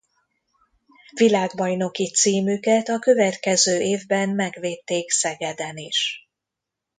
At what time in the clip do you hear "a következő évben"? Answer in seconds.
2.89-4.29